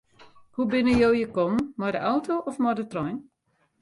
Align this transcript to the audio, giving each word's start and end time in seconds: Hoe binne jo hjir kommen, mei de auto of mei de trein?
Hoe 0.57 0.65
binne 0.71 0.95
jo 1.01 1.09
hjir 1.15 1.31
kommen, 1.35 1.65
mei 1.83 1.93
de 1.97 2.01
auto 2.13 2.35
of 2.53 2.59
mei 2.65 2.77
de 2.81 2.85
trein? 2.95 3.17